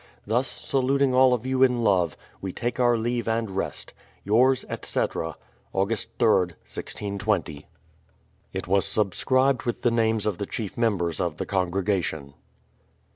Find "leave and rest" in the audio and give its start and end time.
2.97-3.93